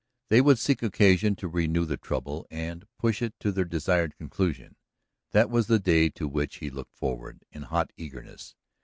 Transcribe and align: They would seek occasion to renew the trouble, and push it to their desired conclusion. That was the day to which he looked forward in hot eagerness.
They 0.29 0.41
would 0.41 0.57
seek 0.57 0.81
occasion 0.81 1.35
to 1.35 1.47
renew 1.47 1.85
the 1.85 1.95
trouble, 1.95 2.47
and 2.49 2.87
push 2.97 3.21
it 3.21 3.39
to 3.41 3.51
their 3.51 3.65
desired 3.65 4.17
conclusion. 4.17 4.75
That 5.29 5.51
was 5.51 5.67
the 5.67 5.77
day 5.77 6.09
to 6.09 6.27
which 6.27 6.55
he 6.55 6.71
looked 6.71 6.95
forward 6.97 7.45
in 7.51 7.61
hot 7.61 7.91
eagerness. 7.97 8.55